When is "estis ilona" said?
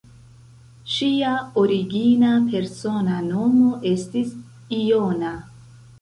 3.91-5.35